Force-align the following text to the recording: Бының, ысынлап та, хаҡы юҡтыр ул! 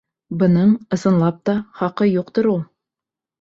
Бының, 0.43 0.71
ысынлап 0.97 1.37
та, 1.51 1.55
хаҡы 1.83 2.09
юҡтыр 2.09 2.51
ул! 2.55 2.59